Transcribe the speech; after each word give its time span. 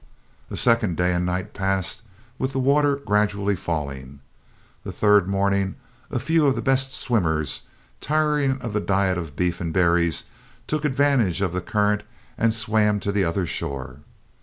A 0.49 0.57
second 0.57 0.97
day 0.97 1.13
and 1.13 1.27
night 1.27 1.53
passed, 1.53 2.01
with 2.39 2.53
the 2.53 2.59
water 2.59 2.95
gradually 2.95 3.55
falling. 3.55 4.19
The 4.83 4.91
third 4.91 5.27
morning 5.27 5.75
a 6.09 6.17
few 6.17 6.47
of 6.47 6.55
the 6.55 6.61
best 6.63 6.95
swimmers, 6.95 7.61
tiring 7.99 8.59
of 8.61 8.73
the 8.73 8.79
diet 8.81 9.19
of 9.19 9.35
beef 9.35 9.61
and 9.61 9.71
berries, 9.71 10.23
took 10.65 10.85
advantage 10.85 11.41
of 11.43 11.53
the 11.53 11.61
current 11.61 12.01
and 12.35 12.51
swam 12.51 12.99
to 13.01 13.11
the 13.11 13.23
other 13.23 13.45
shore. 13.45 13.97